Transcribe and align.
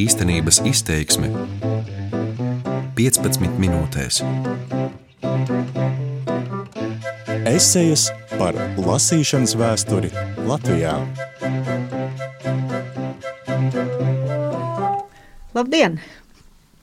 Īstenības 0.00 0.62
izteiksme 0.64 1.28
15 2.96 3.58
minūtēs. 3.60 4.20
Esejas 7.50 8.06
par 8.38 8.56
lasīšanas 8.80 9.52
vēsturi 9.60 10.08
Latvijā. 10.48 10.94
Labdien! 15.58 16.00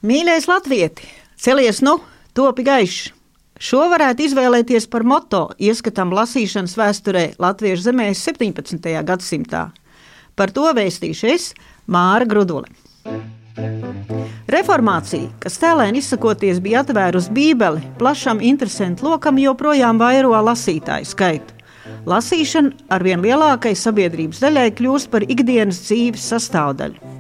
Mīļais 0.06 0.46
latvieti! 0.52 1.10
Celies 1.42 1.82
nu, 1.82 1.98
topi 2.38 2.68
gaišs! 2.68 3.14
Šo 3.58 3.88
varētu 3.90 4.28
izvēlēties 4.28 4.86
par 4.94 5.08
moto 5.08 5.48
ieskatam 5.58 6.14
lasīšanas 6.14 6.78
vēsturē 6.78 7.30
Latviešu 7.42 7.88
zemē 7.90 8.12
17. 8.14 8.92
gadsimtā. 9.08 9.70
Par 10.38 10.54
to 10.54 10.70
vēstīšu 10.78 11.32
es, 11.34 11.56
Māra 11.90 12.30
Grudule. 12.30 12.70
Reformācija, 14.47 15.28
kas 15.43 15.57
tēlēni 15.60 16.00
izsakoties 16.00 16.61
bija 16.64 16.86
atvērusi 16.86 17.33
Bībeli, 17.36 17.83
plašam 18.00 18.39
interesantu 18.39 19.10
lokam 19.10 19.39
joprojām 19.42 20.00
vairo 20.00 20.32
lasītāju 20.47 21.10
skaitu. 21.10 21.57
Lasīšana 22.07 22.88
arvien 22.96 23.20
lielākai 23.24 23.74
sabiedrības 23.75 24.39
daļai 24.43 24.70
kļūst 24.78 25.11
par 25.11 25.25
ikdienas 25.28 25.82
dzīves 25.83 26.30
sastāvdaļu. 26.32 27.16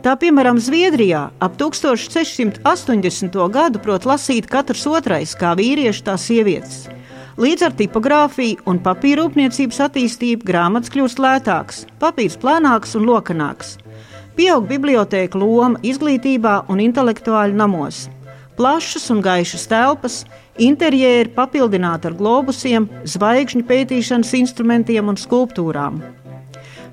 Tā 0.00 0.14
piemēram, 0.16 0.56
Zviedrijā 0.56 1.26
ap 1.44 1.58
1680. 1.60 3.36
gadu 3.52 3.82
prot 3.84 4.06
lasīt 4.08 4.48
katrs 4.48 4.86
otrais, 4.88 5.34
kā 5.36 5.52
vīrieši, 5.58 6.04
tā 6.06 6.16
sievietes. 6.16 6.86
Līdz 7.40 7.66
ar 7.68 7.76
tipogrāfiju 7.76 8.64
un 8.68 8.80
papīra 8.80 9.20
rūpniecības 9.20 9.82
attīstību 9.90 10.48
grāmatas 10.48 10.92
kļūst 10.92 11.20
lētākas, 11.20 11.84
papīrs 12.00 12.40
plānāks 12.40 12.96
un 12.96 13.04
lokanāks. 13.08 13.76
Pieaug 14.40 14.64
bibliotēka 14.70 15.36
loma 15.36 15.76
izglītībā 15.84 16.62
un 16.72 16.78
intelektuāļu 16.80 17.58
namos. 17.58 18.06
Plašas 18.56 19.10
un 19.12 19.18
gaišas 19.20 19.66
telpas, 19.68 20.14
interjeri 20.56 21.28
papildināti 21.34 22.08
ar 22.08 22.16
globusiem, 22.16 22.86
zvaigžņu 23.04 23.66
pētīšanas 23.68 24.30
instrumentiem 24.38 25.12
un 25.12 25.20
skulptūrām. 25.20 25.98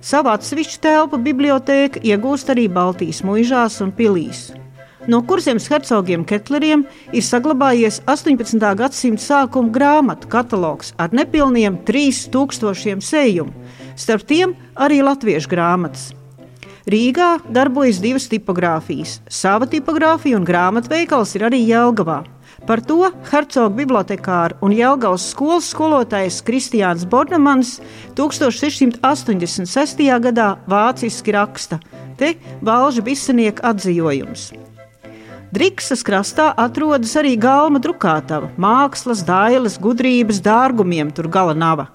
Savu 0.03 0.33
atsevišķu 0.33 0.81
telpu 0.83 1.21
bibliotēka 1.29 2.03
iegūst 2.03 2.51
arī 2.51 2.67
Baltijas 2.67 3.23
mūžās 3.23 3.79
un 3.85 3.95
pilīs. 3.95 4.49
No 5.07 5.23
kursiem 5.23 5.63
hercogiem 5.63 6.27
Ketleriem 6.27 6.83
ir 7.15 7.23
saglabājies 7.23 8.01
18. 8.11 8.59
gadsimta 8.83 9.23
sākuma 9.23 9.71
grāmatu 9.71 10.27
katalogs 10.27 10.91
ar 10.99 11.15
nepilniem 11.15 11.79
3000 11.87 12.99
sējumu, 13.07 13.55
starp 13.95 14.27
tiem 14.27 14.59
arī 14.75 14.99
latviešu 14.99 15.55
grāmatas. 15.55 16.09
Rīgā 16.87 17.41
darbojas 17.51 17.97
divas 17.99 18.29
tipogrāfijas. 18.31 19.17
Sava 19.27 19.67
tipogrāfija 19.67 20.37
un 20.39 20.45
grāmatveikals 20.47 21.33
ir 21.35 21.43
arī 21.49 21.59
Jēlgavā. 21.67 22.21
Par 22.63 22.79
to 22.79 23.09
Hercoga 23.27 23.75
bibliotekāra 23.75 24.55
un 24.63 24.71
Jelgavas 24.71 25.25
skolas 25.33 25.67
skolotājs 25.73 26.39
Kristiāns 26.47 27.03
Bornemans 27.03 27.73
1686. 28.15 30.05
gadā 30.23 30.47
vāciski 30.63 31.35
raksta. 31.35 31.81
Te 32.15 32.37
valža 32.63 33.03
bisenieka 33.03 33.67
atzījums. 33.73 34.53
Driksas 35.51 36.07
krastā 36.07 36.53
atrodas 36.55 37.19
arī 37.19 37.35
galma 37.35 37.83
drukātava, 37.83 38.47
mākslas, 38.55 39.27
dailes, 39.27 39.75
gudrības, 39.79 40.39
dārgumiem 40.43 41.11
tur 41.11 41.27
gala 41.31 41.55
nava. 41.55 41.89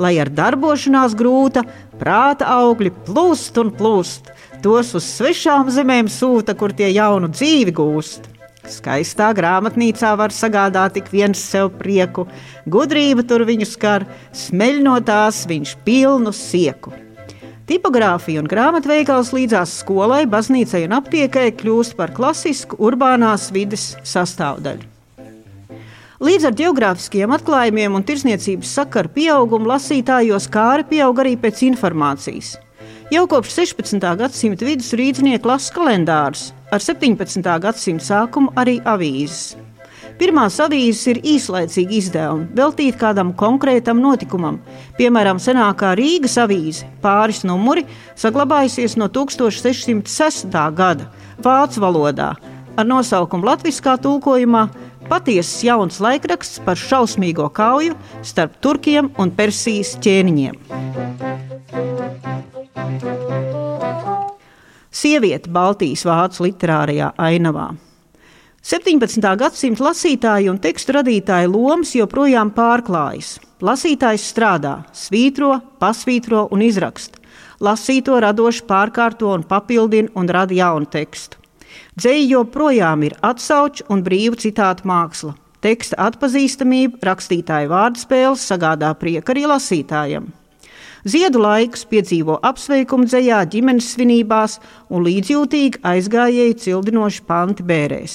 Lai 0.00 0.16
ar 0.18 0.30
darbošanās 0.32 1.14
grūta, 1.18 1.62
prāta 2.00 2.48
augļi 2.56 2.92
plūst 3.06 3.58
un 3.62 3.70
plūst, 3.74 4.30
tos 4.64 4.94
uz 4.98 5.06
svešām 5.06 5.70
zemēm 5.70 6.10
sūta, 6.10 6.56
kur 6.58 6.74
tie 6.74 6.90
jaunu 6.94 7.30
dzīvi 7.30 7.74
gūst. 7.74 8.30
Skaistā 8.70 9.28
grāmatnīcā 9.36 10.14
var 10.16 10.32
sagādāt 10.32 10.96
tik 10.96 11.10
viens 11.12 11.40
sev 11.40 11.68
prieku, 11.78 12.24
gudrība 12.64 13.26
tur 13.28 13.44
viņu 13.44 13.68
skar, 13.68 14.06
smeļ 14.32 14.80
no 14.86 14.96
tās 15.04 15.42
viņš 15.50 15.76
pilnu 15.84 16.32
sieku. 16.32 16.94
Tipogrāfija 17.68 18.42
un 18.42 18.48
grāmatveikals 18.48 19.32
līdzās 19.36 19.78
skolai, 19.80 20.24
baznīcai 20.28 20.82
un 20.88 20.98
aptiekai 20.98 21.46
kļūst 21.60 21.96
par 22.00 22.12
klasisku 22.16 22.80
urbānās 22.88 23.50
vides 23.52 23.94
sastāvdaļu. 24.04 24.93
Līdz 26.24 26.46
ar 26.48 26.54
geogrāfiskiem 26.56 27.32
atklājumiem 27.34 27.98
un 27.98 28.04
tirsniecības 28.08 28.70
sakaru 28.78 29.10
pieaugumu 29.12 29.68
lasītājos 29.68 30.46
kāri 30.48 30.86
pieaug 30.88 31.18
arī 31.20 31.34
pēc 31.36 31.58
informācijas. 31.66 32.54
Jau 33.12 33.26
kopš 33.28 33.50
16. 33.58 34.00
gadsimta 34.22 34.64
vidus 34.64 34.94
rīznieki 34.96 35.44
lasa 35.50 35.74
kalendārus, 35.74 36.46
ar 36.72 36.80
17. 36.80 37.44
gadsimta 37.66 38.06
sākumu 38.06 38.54
arī 38.56 38.78
avīzes. 38.88 39.58
Pirmās 40.16 40.56
avīzes 40.64 41.04
ir 41.12 41.20
īslaicīgi 41.34 42.00
izdevumi, 42.00 42.48
veltīti 42.56 42.96
kādam 43.04 43.34
konkrētam 43.36 44.00
notikumam. 44.00 44.62
Piemēram, 44.96 45.42
senākā 45.42 45.92
Rīgas 46.00 46.38
avīze, 46.40 46.88
pāris 47.04 47.44
numuri, 47.44 47.84
saglabājusies 48.16 48.96
no 48.96 49.12
1606. 49.12 50.48
gada 50.72 51.12
vācu 51.44 51.84
valodā 51.84 52.32
ar 52.76 52.86
nosaukumu 52.86 53.46
Latvijā 53.46 53.98
tulkojumā 54.02 54.64
Patiesas 55.08 55.60
jauns 55.64 56.00
laikraksts 56.00 56.62
par 56.64 56.78
šausmīgo 56.80 57.50
kauju 57.52 57.96
starp 58.24 58.56
turkiem 58.64 59.10
un 59.20 59.32
Persijas 59.36 59.94
ķēniņiem. 60.04 60.56
Sieviete 64.94 65.50
Baltijas 65.52 66.04
vācu 66.08 66.46
literārajā 66.46 67.10
ainavā. 67.20 67.72
17. 68.64 69.20
gadsimta 69.36 69.84
lasītāju 69.84 70.54
un 70.54 70.58
tekstu 70.64 70.94
radītāju 70.96 71.52
lomas 71.52 71.92
joprojām 71.98 72.54
pārklājas. 72.56 73.36
Lasītājs 73.60 74.24
strādā, 74.32 74.78
svītro, 74.96 75.58
pasvītro 75.80 76.46
un 76.48 76.64
izraksta. 76.64 77.20
Lasīto 77.60 78.16
radoši 78.24 78.64
pārkārto 78.68 79.34
un 79.36 79.44
papildina 79.44 80.08
un 80.16 80.32
rada 80.32 80.56
jaunu 80.56 80.88
tekstu. 80.88 81.43
Dzēja 81.98 82.26
joprojām 82.36 83.02
ir 83.06 83.16
atsauču 83.22 83.86
un 83.88 84.02
brīvu 84.06 84.38
citātu 84.44 84.88
māksla. 84.88 85.34
Teksta 85.64 85.96
atpazīstamība, 86.10 87.00
rakstītāja 87.08 87.70
vārdspēles 87.70 88.42
sagādā 88.50 88.90
prieku 89.00 89.32
arī 89.32 89.46
lasītājiem. 89.48 90.26
Ziedu 91.04 91.40
laikus 91.44 91.84
piedzīvo 91.88 92.38
apsveikumu 92.48 93.04
dzējā, 93.08 93.42
ģimenes 93.52 93.90
svinībās 93.92 94.58
un 94.88 95.04
līdzjūtīgi 95.04 95.82
aizgājēji 95.84 96.60
cildinoši 96.62 97.24
panti 97.28 97.66
bērēs. 97.68 98.14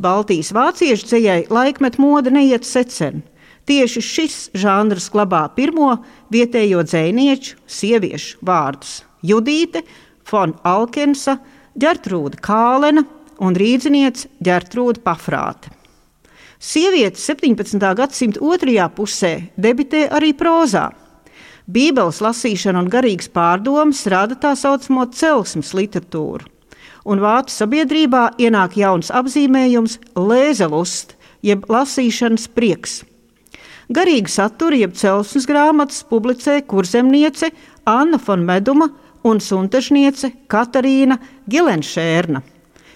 Baltijas 0.00 0.50
vāciešu 0.52 1.08
dzējai 1.08 1.46
laikmet 1.48 1.96
moda 2.02 2.32
neiet 2.34 2.66
secen. 2.68 3.22
Tieši 3.64 4.02
šis 4.04 4.36
žanrs 4.60 5.06
glabā 5.12 5.46
pirmo 5.56 5.94
vietējo 6.34 6.82
dzēnieču, 6.84 7.56
sieviešu 7.64 8.42
vārdus- 8.44 9.02
Judīte, 9.30 9.84
Fon 10.24 10.52
Alkensa, 10.64 11.38
Gertrūda 11.74 12.38
Kālena 12.38 13.02
un 13.42 13.56
rīzniece 13.58 14.28
Gertrūda 14.46 15.00
Pafrāte. 15.02 15.72
Sievietes 16.62 17.24
17. 17.26 17.82
gadsimta 17.98 18.38
otrajā 18.38 18.86
pusē 18.94 19.32
debitē 19.58 20.04
arī 20.14 20.30
prozā. 20.38 20.92
Bībeles 21.66 22.20
lasīšana 22.22 22.84
un 22.84 22.90
garīgs 22.92 23.26
pārdoms 23.26 24.04
rada 24.06 24.38
tā 24.38 24.54
saucamo 24.54 25.08
celsmes 25.10 25.74
literatūru, 25.74 26.46
un 27.10 27.22
vācu 27.24 27.50
sabiedrībā 27.50 28.36
ienāk 28.38 28.78
jauns 28.78 29.10
apzīmējums- 29.10 29.98
lēzelust, 30.30 31.16
jeb 31.42 31.66
lasīšanas 31.66 32.46
prieks. 32.54 33.02
Garīgi 33.90 34.30
saturi, 34.30 34.84
jeb 34.86 34.94
celsmes 34.94 35.44
grāmatas 35.44 36.04
publicē 36.06 36.62
kurzemniece 36.62 37.50
Anna 37.84 38.18
von 38.18 38.46
Meduma 38.46 38.92
un 39.24 39.40
suntažniece 39.40 40.30
Katarīna 40.48 41.18
Gilenšērna. 41.50 42.42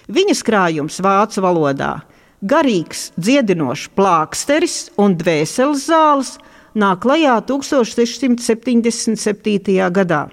Viņas 0.09 0.43
krājums 0.45 1.01
vācu 1.01 1.41
valodā- 1.41 2.01
garīgs, 2.51 3.11
dziedinošs 3.17 3.89
plāksteris 3.95 4.89
un 4.97 5.17
dvēseles 5.17 5.87
zāles– 5.89 6.37
nāk 6.75 6.99
klajā 7.03 7.41
1677. 7.45 9.91
gadā. 9.91 10.29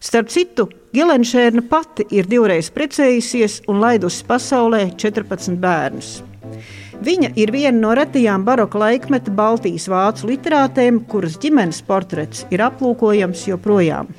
Starp 0.00 0.28
citu, 0.30 0.68
Gilenšērna 0.94 1.62
pati 1.68 2.04
ir 2.14 2.26
divreiz 2.26 2.70
precējusies 2.72 3.62
un 3.68 3.80
laidusi 3.82 4.24
pasaulē 4.28 4.96
14 4.96 5.56
bērnus. 5.60 6.22
Viņa 6.98 7.28
ir 7.38 7.52
viena 7.54 7.78
no 7.78 7.92
retajām 7.94 8.42
baroka 8.42 8.80
laikmeta 8.82 9.30
Baltijas 9.30 9.86
vācu 9.86 10.32
literātēm, 10.32 11.04
kuras 11.06 11.36
ģimenes 11.38 11.78
portrets 11.86 12.42
ir 12.50 12.64
aplūkojams 12.66 13.44
joprojām. 13.46 14.10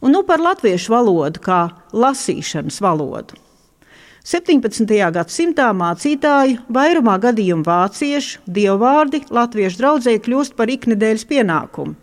Un 0.00 0.12
nu 0.12 0.20
par 0.28 0.44
latviešu 0.44 0.92
valodu 0.92 1.40
kā 1.44 1.62
lasīšanas 1.96 2.80
valodu. 2.84 3.40
17. 4.30 4.84
gadsimtā 5.16 5.70
mācītāji, 5.72 6.58
vairumā 6.68 7.16
gadījumu 7.24 7.64
vāciešu, 7.64 8.44
dievvvārdi 8.44 9.24
latviešu 9.32 9.80
draugai 9.80 10.18
kļūst 10.20 10.58
par 10.60 10.68
iknedēļas 10.68 11.24
pienākumu. 11.30 11.96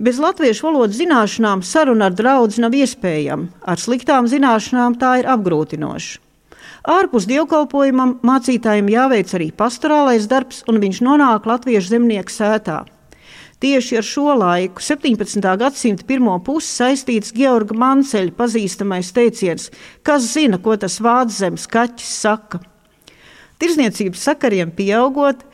Bez 0.00 0.16
latviešu 0.16 0.64
valodas 0.64 0.96
zināšanām 0.96 1.60
saruna 1.60 2.06
ar 2.08 2.14
draugu 2.16 2.62
nav 2.62 2.72
iespējama, 2.72 3.50
ar 3.68 3.76
sliktām 3.76 4.30
zināšanām 4.32 4.94
tā 4.96 5.18
ir 5.20 5.26
apgrūtinoša. 5.28 6.22
Ārpus 6.88 7.26
dievkalpojumam 7.28 8.14
mācītājiem 8.24 8.88
jāveic 8.88 9.34
arī 9.36 9.50
pastorālais 9.52 10.24
darbs, 10.30 10.62
un 10.72 10.80
viņš 10.80 11.02
nonāk 11.04 11.44
latviešu 11.44 11.92
zemnieku 11.92 12.32
sētā. 12.32 12.78
Tieši 13.60 13.98
ar 14.00 14.06
šo 14.08 14.38
laiku, 14.40 14.80
17. 14.80 15.44
gadsimta 15.60 16.08
pirmo 16.08 16.38
pusi, 16.40 16.70
saistīts 16.78 17.34
Georga 17.36 17.76
Manceļa 17.76 18.32
pazīstamais 18.38 19.12
teiciens, 19.12 19.68
kas 20.00 20.30
zina, 20.32 20.56
ko 20.56 20.78
tas 20.80 20.96
vāczemes 21.04 21.68
kaķis 21.68 22.16
saka. 22.22 22.62
Tirzniecības 23.60 24.24
sakariem 24.30 24.72
pieaugot, 24.72 25.44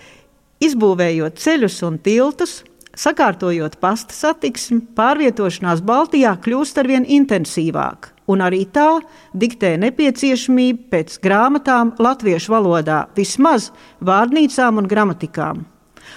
izbūvējot 0.62 1.42
ceļus 1.42 1.82
un 1.90 1.98
tiltus, 1.98 2.60
sakārtojot 2.96 3.78
pasta 3.82 4.16
satiksmi, 4.16 4.80
pārvietošanās 4.96 5.84
Baltijā 5.86 6.34
kļūst 6.42 6.82
arvien 6.82 7.04
intensīvāka, 7.04 8.14
un 8.32 8.42
arī 8.42 8.64
tā 8.72 8.88
diktē 9.36 9.76
nepieciešamību 9.84 10.90
pēc 10.90 11.20
grāmatām 11.22 11.94
latviešu 12.00 12.56
valodā, 12.56 13.04
vismaz 13.16 13.70
vārnīcām 14.00 14.82
un 14.82 14.90
gramatikām 14.90 15.64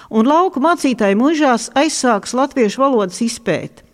un 0.10 0.30
lauku 0.30 0.62
mācītāji 0.64 1.18
mūžās 1.20 1.70
aizsāks 1.78 2.36
latviešu 2.38 2.82
valodas 2.82 3.22
izpēti. 3.26 3.86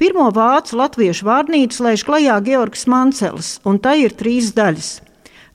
Pirmo 0.00 0.30
vācu 0.32 0.78
latviešu 0.80 1.26
vārnīcu 1.28 1.84
laiž 1.84 2.04
klajā 2.08 2.38
Georgs 2.46 2.86
Mancels, 2.88 3.58
un 3.68 3.78
tai 3.84 4.00
ir 4.06 4.16
trīs 4.16 4.54
daļas. 4.56 5.00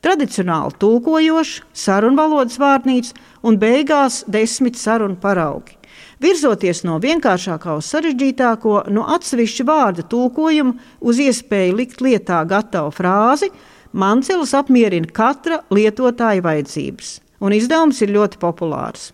Tradicionāli 0.06 0.78
tulkojoša, 0.78 1.64
sarunvalodas 1.74 2.60
vārnīca 2.62 3.16
un 3.42 3.58
beigās 3.58 4.22
desmit 4.30 4.78
sarunu 4.78 5.18
paraugi. 5.18 5.80
Virzoties 6.24 6.84
no 6.88 6.96
vienkāršākā 7.04 7.76
uz 7.76 7.90
sarežģītāko, 7.92 8.86
no 8.94 9.04
atsevišķa 9.16 9.66
vārda 9.68 10.06
tulkojuma 10.08 10.78
uz 11.04 11.20
iespēju 11.20 11.76
likt 11.82 12.04
lietā 12.06 12.40
gatavu 12.48 12.94
frāzi, 12.96 13.52
Mancels 13.96 14.52
apmierina 14.56 15.08
katra 15.08 15.62
lietotāja 15.72 16.44
vajadzības, 16.44 17.12
un 17.40 17.56
izdevums 17.56 18.02
ir 18.04 18.12
ļoti 18.16 18.40
populārs. 18.42 19.12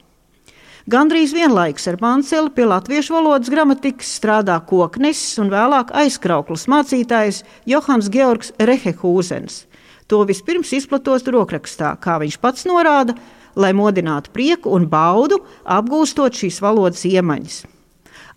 Gandrīz 0.89 1.33
vienlaikus 1.37 1.85
ar 1.91 1.99
Manceli 2.01 2.49
pie 2.55 2.65
latviešu 2.65 3.13
valodas 3.13 3.51
gramatikas 3.53 4.15
strādā 4.17 4.55
koknesis 4.65 5.37
un 5.41 5.51
vēlāk 5.53 5.93
aizkrauklis 5.93 6.65
mācītājs 6.69 7.43
Johans 7.69 8.09
Georgs 8.09 8.49
Rehehūzens. 8.57 9.67
To 10.09 10.23
vispirms 10.25 10.73
izplatot 10.73 11.29
rokrakstā, 11.29 11.93
kā 12.01 12.17
viņš 12.19 12.39
pats 12.41 12.65
norāda, 12.65 13.13
lai 13.55 13.73
modinātu 13.77 14.31
prieku 14.35 14.71
un 14.75 14.87
baudu, 14.89 15.41
apgūstot 15.65 16.37
šīs 16.37 16.61
valodas 16.63 17.05
iemaņas. 17.07 17.61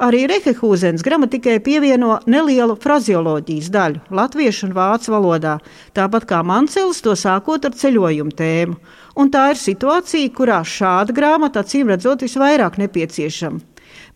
Arī 0.02 0.24
Rehehūzens 0.26 1.04
gramatikai 1.06 1.60
pievieno 1.62 2.16
nelielu 2.26 2.74
frazioloģijas 2.82 3.68
daļu 3.70 4.00
latviešu 4.10 4.66
un 4.66 4.72
vācu 4.74 5.12
valodā, 5.14 5.54
tāpat 5.94 6.26
kā 6.26 6.40
Mancels 6.42 6.98
to 7.04 7.14
sākot 7.14 7.64
ar 7.68 7.76
ceļojumu 7.78 8.34
tēmu 8.34 8.74
un 9.14 9.30
tā 9.30 9.52
ir 9.52 9.60
situācija, 9.60 10.32
kurā 10.34 10.58
šāda 10.66 11.14
grāmata 11.14 11.62
acīm 11.62 11.92
redzot 11.92 12.26
visvairāk 12.26 12.80
nepieciešama. 12.82 13.62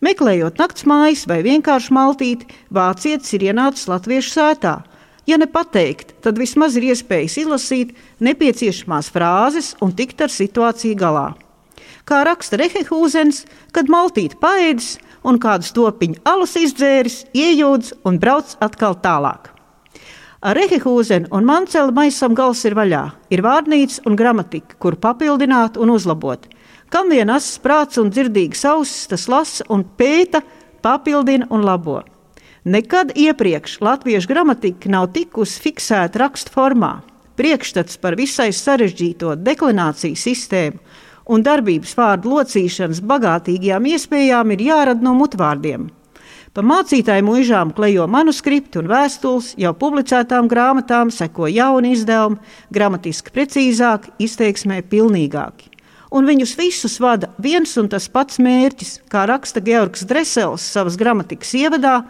Meklējot 0.03 0.59
nakts 0.59 0.85
mājas 0.87 1.25
vai 1.27 1.39
vienkārši 1.43 1.95
maltīti, 1.95 2.47
vācietis 2.75 3.33
ir 3.35 3.49
ienācis 3.49 3.87
latviešu 3.91 4.35
sētā. 4.35 4.75
Ja 5.29 5.37
ne 5.37 5.45
pateikt, 5.45 6.15
tad 6.25 6.39
vismaz 6.41 6.73
ir 6.79 6.87
iespējas 6.89 7.35
izlasīt 7.43 7.91
nepieciešamās 8.25 9.11
frāzes 9.13 9.75
un 9.83 9.91
tikt 9.93 10.23
ar 10.25 10.33
situāciju 10.33 10.97
galā. 10.97 11.27
Kā 12.09 12.23
raksta 12.25 12.57
Rehehūzens, 12.57 13.43
kad 13.75 13.91
maltīti 13.93 14.39
paēdis 14.41 14.95
un 15.29 15.37
kādu 15.43 15.67
stopiņu 15.67 16.23
alus 16.31 16.55
izdzēris, 16.57 17.19
iejūdz 17.37 17.99
un 18.09 18.17
brauc 18.17 18.55
atkal 18.65 18.97
tālāk. 19.03 19.51
Ar 20.41 20.57
Rehehūzenu 20.57 21.29
un 21.35 21.45
Mancela 21.45 21.93
maisam 21.93 22.33
gals 22.33 22.63
ir 22.65 22.73
vaļā. 22.79 23.05
Ir 23.29 23.45
vārnīca 23.45 24.07
un 24.09 24.17
gramatika, 24.17 24.79
kur 24.81 24.97
papildināt 24.97 25.77
un 25.77 25.93
uzlabot. 25.93 26.47
Kam 26.89 27.11
vien 27.13 27.29
asas 27.29 27.59
prāts 27.61 28.01
un 28.01 28.09
dzirdīgs 28.09 28.65
ausis, 28.71 29.05
tas 29.11 29.29
lasa 29.29 29.67
un 29.69 29.83
pēta, 29.83 30.41
papildina 30.81 31.51
un 31.53 31.67
labo. 31.67 31.99
Nekad 32.63 33.11
iepriekš 33.15 33.77
latviešu 33.81 34.27
gramatika 34.27 34.89
nav 34.91 35.13
tikusi 35.15 35.61
fiksēta 35.63 36.19
rakstu 36.19 36.51
formā. 36.51 36.97
Priekšstats 37.39 37.95
par 38.03 38.17
visai 38.19 38.49
sarežģīto 38.51 39.37
deklināciju 39.39 40.19
sistēmu 40.19 40.81
un 41.31 41.45
darbības 41.45 41.93
vārdu 41.95 42.33
locīšanas 42.33 42.99
bagātīgajām 43.05 43.87
iespējām 43.93 44.51
ir 44.57 44.65
jārada 44.65 45.07
no 45.07 45.15
mutvārdiem. 45.15 45.87
Pa 46.51 46.65
mācītāju 46.65 47.23
mūžām 47.23 47.71
klejo 47.77 48.09
manuskripti 48.11 48.81
un 48.81 48.89
vēstules, 48.91 49.53
jau 49.55 49.71
publicētām 49.79 50.49
grāmatām 50.51 51.13
seko 51.15 51.47
jauni 51.47 51.93
izdevumi, 51.95 52.41
gramatiski 52.73 53.31
precīzāki, 53.31 54.11
izteiksmē 54.25 54.81
pilnīgāki. 54.89 55.69
Un 56.11 56.25
viņus 56.25 56.55
visus 56.57 56.97
vada 56.99 57.29
viens 57.37 57.71
un 57.77 57.87
tas 57.87 58.09
pats 58.09 58.41
mērķis, 58.41 58.95
kā 59.13 59.27
raksta 59.29 59.61
Georgs 59.61 60.07
Dresels 60.09 60.65
savas 60.65 60.97
gramatikas 60.97 61.53
ievadā, 61.53 62.01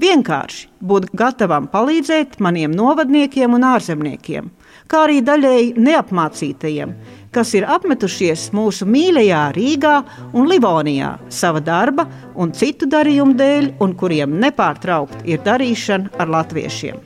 vienkārši 0.00 0.68
būt 0.82 1.10
gatavam 1.16 1.66
palīdzēt 1.70 2.38
maniem 2.42 2.72
novadniekiem 2.74 3.54
un 3.56 3.66
ārzemniekiem, 3.68 4.50
kā 4.90 5.04
arī 5.06 5.20
daļēji 5.24 5.74
neapmācītajiem, 5.78 6.94
kas 7.34 7.54
ir 7.58 7.66
apmetušies 7.70 8.48
mūsu 8.54 8.86
mīļajā 8.90 9.42
Rīgā 9.56 9.94
un 10.34 10.48
Livonijā 10.50 11.14
sava 11.32 11.62
darba 11.64 12.06
un 12.34 12.52
citu 12.54 12.88
darījumu 12.90 13.36
dēļ, 13.38 13.70
un 13.82 13.94
kuriem 13.98 14.38
nepārtraukti 14.42 15.30
ir 15.34 15.42
darīšana 15.46 16.14
ar 16.18 16.32
latviešiem. 16.38 17.02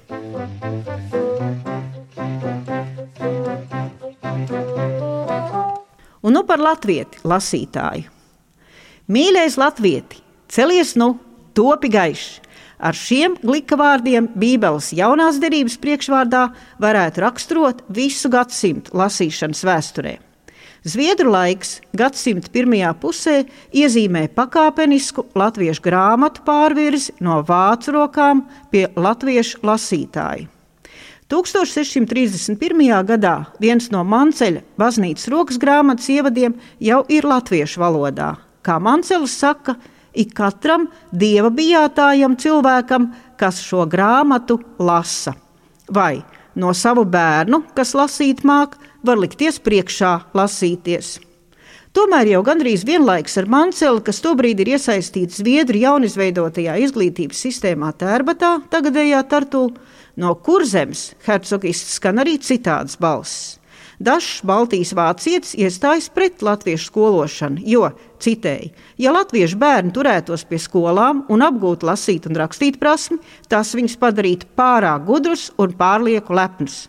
Un 6.29 6.35
nu 6.35 6.43
par 6.45 6.61
latvieti, 6.61 7.23
lasītāju. 7.25 8.11
Mīļais 9.09 9.55
latvieti, 9.57 10.19
celies 10.53 10.93
nu, 11.01 11.15
topi 11.57 11.89
gaišs! 11.89 12.48
Ar 12.79 12.95
šiem 12.95 13.35
glika 13.43 13.77
vārdiem 13.79 14.29
Bībeles 14.39 14.93
jaunās 14.95 15.41
derības 15.43 15.79
priekšvārdā 15.83 16.45
varētu 16.83 17.25
raksturot 17.25 17.83
visu 17.91 18.31
gadsimtu 18.31 18.95
lasīšanas 18.99 19.65
vēsturē. 19.67 20.19
Zviedru 20.87 21.33
laiks 21.35 21.81
gadsimta 21.99 22.53
pirmajā 22.55 22.93
pusē 23.03 23.41
iezīmē 23.75 24.29
pakāpenisku 24.37 25.27
latviešu 25.37 25.83
grāmatu 25.83 26.45
pārvirzi 26.47 27.17
no 27.21 27.41
vācu 27.43 27.97
rokām 27.97 28.45
pie 28.71 28.87
latviešu 28.95 29.59
lasītāju. 29.67 30.47
1631. 31.29 32.57
gadā 33.05 33.35
viens 33.61 33.91
no 33.93 34.01
Manceļa 34.01 34.63
baznīcas 34.81 35.29
rokas 35.29 35.59
grāmatas 35.61 36.09
ievadiem 36.15 36.55
jau 36.81 37.03
ir 37.13 37.27
latviešu 37.29 37.83
valodā. 37.83 38.37
Kā 38.65 38.79
Mancelis 38.81 39.35
saka, 39.37 39.75
ik 40.19 40.35
katram 40.37 40.89
dieva 41.13 41.51
bijātājam 41.55 42.35
cilvēkam, 42.41 43.13
kas 43.39 43.63
šo 43.63 43.87
grāmatu 43.91 44.59
lasa. 44.83 45.37
Vai 45.89 46.19
no 46.59 46.75
savu 46.75 47.05
bērnu, 47.07 47.63
kas 47.75 47.95
lasīt 47.95 48.45
māk, 48.47 48.77
var 49.07 49.21
likties 49.21 49.61
priekšā 49.63 50.13
lasīties. 50.37 51.19
Tomēr 51.97 52.29
jau 52.35 52.43
gandrīz 52.47 52.85
vienlaiks 52.87 53.39
ar 53.41 53.49
Manceli, 53.51 54.03
kas 54.05 54.21
tobrīd 54.23 54.61
ir 54.63 54.75
iesaistīts 54.75 55.41
Zviedru 55.41 55.81
jaunizveidotajā 55.83 56.77
izglītības 56.85 57.41
sistēmā 57.47 57.95
Tērbatā, 57.99 58.59
tagadējā 58.71 59.23
Tartū, 59.31 59.65
no 60.21 60.35
kurzemes 60.45 61.13
hercogists 61.27 61.97
skan 61.99 62.21
arī 62.23 62.37
citādas 62.45 62.99
balss. 63.01 63.58
Dažs 63.99 64.45
Baltijas 64.47 64.93
vācietis 64.95 65.57
iestājas 65.59 66.05
pret 66.15 66.43
latviešu 66.47 66.87
skološanu, 66.87 67.65
jo, 67.67 67.89
citēji, 68.23 68.69
ja 69.03 69.11
latviešu 69.11 69.59
bērni 69.59 69.91
turētos 69.97 70.45
pie 70.47 70.61
skolām 70.63 71.25
un 71.27 71.43
apgūtu 71.43 71.89
lasīt 71.89 72.29
un 72.31 72.39
rakstīt 72.39 72.79
prasmi, 72.79 73.19
tas 73.51 73.73
viņus 73.75 73.97
padarītu 73.99 74.47
pārāk 74.55 75.03
gudrus 75.09 75.49
un 75.59 75.75
pārlieku 75.81 76.37
lepnus. 76.39 76.85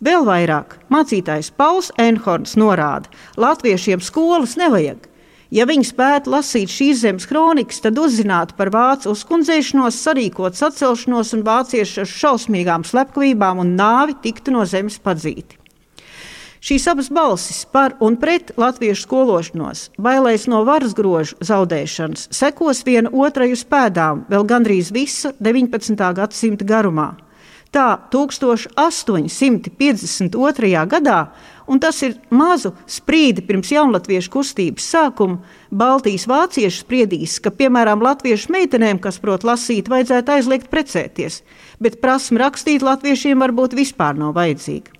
Vēl 0.00 0.24
vairāk 0.24 0.78
mācītājs 0.88 1.52
Pauls 1.60 1.90
Enhorns 2.00 2.56
norāda, 2.56 3.12
ka 3.12 3.44
latviešiem 3.44 4.00
skolas 4.00 4.56
nevajag. 4.56 5.04
Ja 5.52 5.68
viņi 5.68 5.84
spētu 5.92 6.32
lasīt 6.32 6.72
šīs 6.72 7.04
zemes 7.04 7.28
kronikas, 7.28 7.82
tad 7.84 8.00
uzzinātu 8.00 8.56
par 8.56 8.72
vācu 8.72 9.12
uzkundzēšanos, 9.12 10.00
sarīkot 10.08 10.56
sacelšanos 10.56 11.36
un 11.36 11.44
vāciešu 11.44 12.08
šausmīgām 12.16 12.88
slepkavībām 12.88 13.60
un 13.60 13.76
nāvi 13.76 14.16
tiktu 14.24 14.56
no 14.56 14.64
zemes 14.64 14.96
padzīti. 15.04 15.60
Šīs 16.64 16.86
abas 16.88 17.10
balsis 17.12 17.66
par 17.68 17.98
un 18.00 18.16
pret 18.16 18.54
latviešu 18.56 19.04
skološanos, 19.04 19.90
bailēs 20.00 20.46
no 20.48 20.62
varas 20.64 20.94
grožu 20.96 21.36
zaudēšanas, 21.44 22.30
sekos 22.32 22.80
viena 22.86 23.12
otrai 23.12 23.50
uz 23.52 23.66
pēdām 23.68 24.24
vēl 24.30 24.46
gandrīz 24.48 24.88
visa 24.94 25.34
19. 25.36 26.00
gadsimta 26.16 26.64
garumā. 26.64 27.10
Tā 27.76 28.00
1852. 28.08 30.88
gadā, 30.88 31.28
un 31.68 31.76
tas 31.82 31.98
ir 32.06 32.14
mazu 32.30 32.70
sprīdi 32.88 33.42
pirms 33.44 33.68
jaunatviešu 33.74 34.30
kustības 34.32 34.86
sākuma, 34.94 35.36
Baltijas 35.68 36.24
vācieši 36.30 36.80
spriedīs, 36.86 37.36
ka, 37.42 37.50
piemēram, 37.52 38.00
latviešu 38.06 38.52
meitenēm, 38.54 38.96
kas 39.02 39.18
prot 39.20 39.44
lasīt, 39.44 39.90
vajadzētu 39.92 40.32
aizliegt 40.38 40.70
precēties, 40.72 41.42
bet 41.82 42.00
prasme 42.00 42.40
rakstīt 42.40 42.80
latviešiem 42.86 43.36
varbūt 43.44 43.76
vispār 43.76 44.16
nav 44.16 44.32
vajadzīga. 44.38 44.95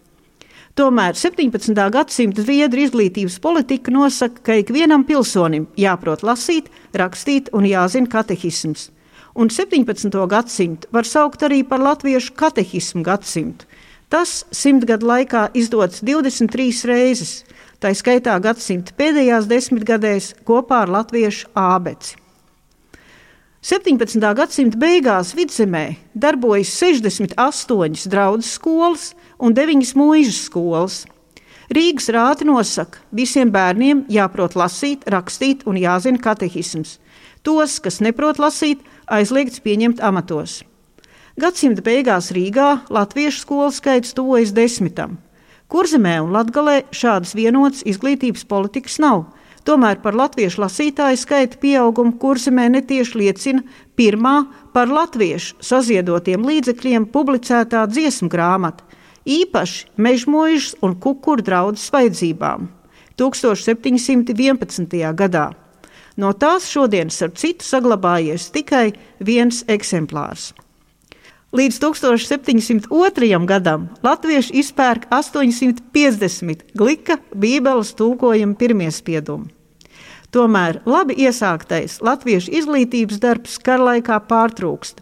Tomēr 0.76 1.16
17. 1.16 1.72
gadsimta 1.92 2.42
zviedru 2.44 2.82
izglītības 2.84 3.38
politika 3.40 3.90
nosaka, 3.94 4.42
ka 4.44 4.58
ikvienam 4.60 5.06
pilsonim 5.08 5.70
jāprot 5.80 6.20
lasīt, 6.26 6.68
rakstīt 6.92 7.48
un 7.56 7.64
jāzina 7.64 8.12
katehisms 8.12 8.90
un 9.36 9.48
17. 9.50 10.26
gadsimtu 10.26 10.88
var 10.90 11.04
saukt 11.04 11.44
arī 11.44 11.60
par 11.68 11.82
latviešu 11.84 12.32
katehismu 12.40 13.04
gadsimtu. 13.04 13.68
Tas 14.08 14.44
simtgadu 14.54 15.06
laikā 15.06 15.48
izdodas 15.58 16.00
23 16.00 16.86
reizes, 16.88 17.42
tā 17.82 17.92
skaitā 17.92 18.38
gadsimta 18.40 18.94
pēdējās 18.96 19.48
desmitgadēs 19.50 20.32
kopā 20.48 20.84
ar 20.86 20.94
latviešu 21.00 21.50
ābeci. 21.52 22.16
17. 23.66 24.22
gadsimta 24.38 24.78
beigās 24.78 25.32
vidzemē 25.34 25.96
darbojas 26.14 26.70
68 26.78 28.04
draugu 28.06 28.44
skolas 28.46 29.08
un 29.42 29.56
9 29.58 29.88
mūža 29.98 30.34
skolas. 30.36 31.00
Rīgas 31.74 32.06
rāta 32.14 32.46
nosaka, 32.46 33.00
ka 33.00 33.18
visiem 33.18 33.50
bērniem 33.50 34.04
jāprot 34.06 34.54
lasīt, 34.54 35.02
rakstīt 35.10 35.66
un 35.66 35.80
jāzina 35.82 36.22
katehisms. 36.22 37.00
Tos, 37.42 37.80
kas 37.82 37.98
neprot 37.98 38.38
lasīt, 38.38 38.86
aizliegts 39.10 39.58
pieņemt 39.66 39.98
amatos. 39.98 40.60
Gadsimta 41.34 41.82
beigās 41.82 42.30
Rīgā 42.30 42.84
latviešu 42.86 43.42
skolu 43.42 43.74
skaits 43.74 44.14
tuvojas 44.14 44.54
desmitam. 44.54 45.18
Kurzemē 45.66 46.20
un 46.22 46.30
Latgalē 46.38 46.84
šādas 46.94 47.34
vienotas 47.34 47.82
izglītības 47.82 48.46
politikas 48.46 49.02
nav. 49.02 49.24
Tomēr 49.66 49.98
par 49.98 50.14
latviešu 50.14 50.60
lasītāju 50.62 51.18
skaita 51.18 51.58
pieaugumu 51.58 52.14
kurzemē 52.22 52.68
netieši 52.70 53.18
liecina 53.18 53.64
pirmā 53.98 54.36
par 54.74 54.86
latviešu 54.92 55.56
saziedotiem 55.58 56.44
līdzekļiem 56.46 57.08
publicētā 57.10 57.82
dziesmu 57.90 58.30
grāmata, 58.30 58.84
īpaši 59.26 59.88
mežmojušas 59.98 60.76
un 60.86 60.94
kukuru 61.02 61.42
draudzes 61.42 61.90
vajadzībām 61.90 62.68
1711. 63.18 65.02
gadā. 65.18 65.48
No 66.16 66.30
tās 66.32 66.70
šodienas 66.70 67.18
ar 67.26 67.34
citu 67.34 67.66
saglabājies 67.66 68.46
tikai 68.54 68.92
viens 69.18 69.64
eksemplārs. 69.66 70.52
Līdz 71.56 71.80
1702. 71.82 73.42
gadam 73.50 73.90
latvieši 74.06 74.60
izpērk 74.62 75.10
850 75.10 76.70
glika 76.78 77.18
Bībeles 77.34 77.94
tulkojuma 77.98 78.54
pirmie 78.54 78.90
spiedumi. 78.94 79.55
Tomēr 80.34 80.80
labi 80.88 81.14
iesāktais 81.22 82.00
latviešu 82.02 82.50
izglītības 82.60 83.18
darbs 83.22 83.58
karlaikā 83.62 84.18
pārtrūkst. 84.30 84.96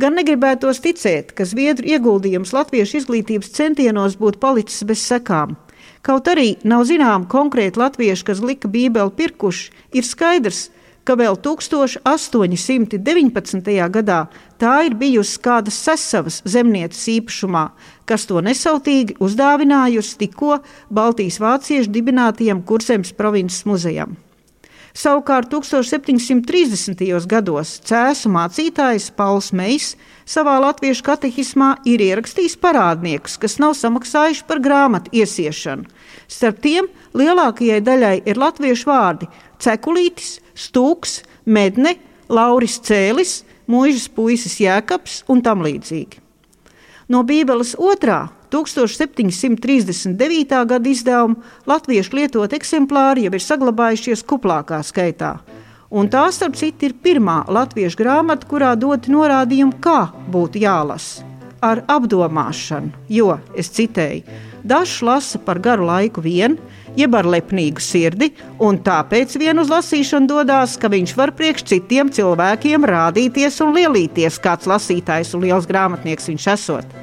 Gan 0.00 0.14
negribētos 0.16 0.80
ticēt, 0.84 1.32
ka 1.36 1.44
Zviedru 1.48 1.86
ieguldījums 1.90 2.52
latviešu 2.56 2.96
izglītības 3.00 3.52
centienos 3.56 4.16
būtu 4.20 4.38
palicis 4.40 4.84
bez 4.86 5.00
sekām. 5.04 5.48
Kaut 6.06 6.28
arī 6.32 6.48
nav 6.64 6.84
zināma 6.88 7.28
konkrēti 7.28 7.80
latvieši, 7.80 8.24
kas 8.30 8.38
lika 8.44 8.68
Bībeli 8.68 9.12
pirkuši, 9.16 9.70
ir 9.96 10.04
skaidrs, 10.06 10.60
ka 11.04 11.16
vēl 11.18 11.36
1819. 11.42 13.88
gadā 13.96 14.20
tā 14.60 14.74
ir 14.86 14.94
bijusi 15.00 15.40
kādas 15.42 15.76
sesavas 15.84 16.42
zemnieces 16.44 17.08
īpašumā, 17.16 17.64
kas 18.06 18.26
to 18.30 18.36
nesautīgi 18.44 19.16
uzdāvinājusi 19.20 20.18
tikko 20.24 20.52
Baltijas 20.88 21.40
vāciešu 21.42 21.90
dibinātajam 21.92 22.62
Kurzemes 22.64 23.12
provinces 23.16 23.64
muzejam. 23.66 24.29
Savukārt 24.90 25.52
1730. 25.52 27.26
gados 27.30 27.76
cēsu 27.86 28.30
mācītājs 28.32 29.10
Pauls 29.14 29.52
Mejs 29.54 29.92
savā 30.26 30.56
latviešu 30.64 31.04
katehismā 31.06 31.76
ir 31.86 32.02
ierakstījis 32.02 32.56
parādniekus, 32.58 33.36
kas 33.38 33.60
nav 33.62 33.76
samaksājuši 33.78 34.42
par 34.48 34.58
grāmatu 34.62 35.14
iesiešanu. 35.14 35.86
Starp 36.26 36.58
tiem 36.64 36.90
lielākajai 37.14 37.78
daļai 37.86 38.16
ir 38.26 38.42
latviešu 38.42 38.90
vārdi- 38.90 39.30
cekulītis, 39.62 40.40
stūks, 40.54 41.22
medne, 41.46 41.94
lauris 42.28 42.80
cēlis, 42.80 43.44
mūžas 43.68 44.08
puisis 44.10 44.58
jēkabs 44.58 45.22
un 45.28 45.40
tam 45.40 45.62
līdzīgi. 45.62 46.18
No 47.08 47.22
Bībeles 47.22 47.76
otrā 47.78 48.30
1739. 48.50 50.66
gada 50.66 50.90
izdevuma 50.90 51.36
latviešu 51.70 52.16
lietot 52.18 52.54
eksemplāri 52.56 53.26
jau 53.26 53.34
ir 53.36 53.44
saglabājušies 53.44 54.24
kuplākā 54.26 54.80
skaitā. 54.86 55.36
Un 55.90 56.06
tā, 56.06 56.28
starp 56.30 56.54
citu, 56.54 56.86
ir 56.86 56.94
pirmā 57.02 57.40
latviešu 57.50 57.98
grāmata, 57.98 58.46
kurā 58.46 58.76
dot 58.78 59.08
norādījumu, 59.10 59.80
kā 59.82 60.12
būtu 60.30 60.62
jālasa. 60.62 61.26
Ar 61.60 61.82
apdomāšanu, 61.92 62.94
jo, 63.12 63.34
es 63.58 63.68
citēju, 63.74 64.38
dažs 64.64 65.00
lasa 65.04 65.40
par 65.42 65.58
garu 65.60 65.88
laiku 65.90 66.22
vien, 66.24 66.56
jeb 66.96 67.14
ar 67.18 67.26
lepnīgu 67.28 67.82
sirdi, 67.82 68.30
un 68.62 68.78
tāpēc 68.86 69.34
vien 69.42 69.60
uz 69.60 69.68
lasīšanu 69.72 70.30
dodas, 70.30 70.78
ka 70.80 70.88
viņš 70.92 71.16
var 71.18 71.34
priekš 71.36 71.66
citiem 71.74 72.10
cilvēkiem 72.14 72.86
rādīties 72.86 73.60
un 73.66 73.74
lielīties, 73.76 74.40
kāds 74.42 74.70
lasītājs 74.70 75.34
un 75.36 75.46
liels 75.46 75.68
grāmatnieks 75.70 76.32
viņš 76.32 76.50
esot. 76.54 76.99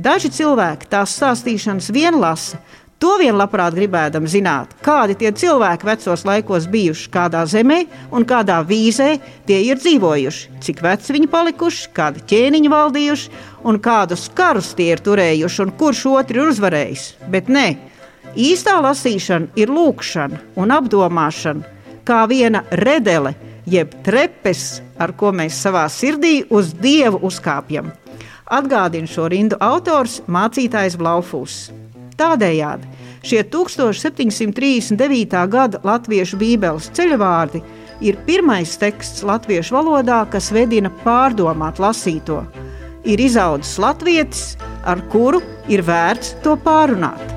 Daži 0.00 0.30
cilvēki 0.32 0.88
tās 0.88 1.16
stāstīšanas 1.18 1.90
vien 1.92 2.16
lasa, 2.20 2.60
To 3.02 3.16
vien 3.18 3.34
labprāt 3.34 3.74
gribēdam 3.74 4.28
zināt, 4.30 4.76
kādi 4.86 5.16
tie 5.18 5.32
cilvēki 5.34 5.88
vecos 5.88 6.22
laikos 6.22 6.68
bijuši, 6.70 7.08
kādā 7.10 7.40
zemē 7.50 7.80
un 8.14 8.22
kādā 8.22 8.60
vīzē 8.62 9.08
tie 9.48 9.56
ir 9.66 9.80
dzīvojuši, 9.82 10.60
cik 10.62 10.82
veci 10.84 11.16
viņi 11.16 11.26
palikuši, 11.32 11.88
kādi 11.96 12.22
ķēniņi 12.30 12.70
valdījuši 12.70 13.32
un 13.66 13.80
kādus 13.82 14.28
karus 14.38 14.70
tie 14.78 14.92
ir 14.94 15.02
turējuši 15.02 15.64
un 15.64 15.72
kurš 15.80 16.02
otru 16.12 16.44
ir 16.44 16.52
uzvarējis. 16.52 17.08
Bet 17.34 17.50
nē, 17.50 17.64
īstā 18.38 18.76
lasīšana 18.86 19.50
ir 19.58 19.72
lūkšana 19.74 20.38
un 20.62 20.74
apdomāšana, 20.78 21.66
kā 22.06 22.20
viena 22.30 22.62
redele, 22.70 23.34
jeb 23.66 23.98
trepes, 24.06 24.78
ar 24.94 25.16
ko 25.18 25.34
mēs 25.34 25.58
savā 25.58 25.88
sirdī 25.90 26.44
uz 26.54 26.70
dievu 26.78 27.18
uzkāpjam. 27.26 27.90
Atgādina 28.52 29.08
šo 29.08 29.30
rindu 29.32 29.56
autors 29.64 30.18
mācītājs 30.28 30.98
Blaufūs. 31.00 31.70
Tādējādi 32.20 32.84
šie 33.24 33.40
1739. 33.48 35.46
gada 35.48 35.80
latviešu 35.86 36.36
bībeles 36.36 36.90
ceļvārdi 36.92 37.62
ir 38.04 38.18
pirmais 38.26 38.76
teksts 38.76 39.24
latviešu 39.24 39.78
valodā, 39.78 40.20
kas 40.28 40.52
vedina 40.52 40.92
pārdomāt 41.04 41.80
lasīto. 41.80 42.42
Ir 43.08 43.24
izaudzis 43.24 43.78
latvietis, 43.82 44.42
ar 44.84 45.00
kuru 45.10 45.40
ir 45.72 45.82
vērts 45.86 46.36
to 46.44 46.58
pārunāt. 46.60 47.31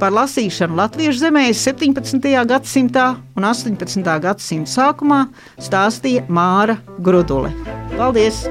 Par 0.00 0.14
lasīšanu 0.16 0.78
latviešu 0.78 1.20
zemē 1.20 1.42
17. 1.52 2.24
gadsimtā 2.48 3.04
un 3.36 3.44
18. 3.44 4.06
gadsimta 4.24 4.72
sākumā 4.72 5.18
stāstīja 5.60 6.24
Māra 6.32 6.78
Grudule. 7.04 7.52
Paldies! 7.98 8.46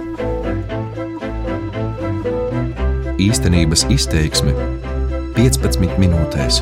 Īstenības 3.19 3.87
izteiksme 3.89 4.53
15 5.39 5.97
minūtēs. 5.97 6.61